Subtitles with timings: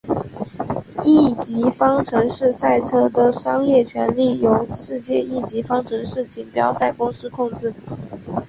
[1.03, 7.71] 一级方程式赛车的商业权利由世界一级方程式锦标赛公司控制。